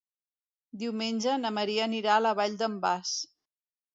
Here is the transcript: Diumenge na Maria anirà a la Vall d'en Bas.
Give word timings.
Diumenge 0.83 1.35
na 1.41 1.51
Maria 1.59 1.85
anirà 1.87 2.15
a 2.15 2.23
la 2.27 2.33
Vall 2.39 2.57
d'en 2.63 2.79
Bas. 2.87 3.13